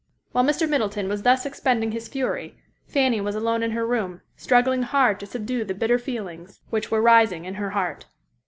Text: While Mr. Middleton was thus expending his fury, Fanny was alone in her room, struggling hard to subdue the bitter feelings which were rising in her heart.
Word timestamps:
While 0.31 0.45
Mr. 0.45 0.67
Middleton 0.67 1.07
was 1.07 1.21
thus 1.21 1.45
expending 1.45 1.91
his 1.91 2.07
fury, 2.07 2.57
Fanny 2.87 3.21
was 3.21 3.35
alone 3.35 3.61
in 3.61 3.69
her 3.69 3.85
room, 3.85 4.21
struggling 4.35 4.81
hard 4.81 5.19
to 5.19 5.27
subdue 5.27 5.63
the 5.63 5.75
bitter 5.75 5.99
feelings 5.99 6.59
which 6.71 6.89
were 6.89 7.03
rising 7.03 7.45
in 7.45 7.53
her 7.53 7.69
heart. 7.69 8.07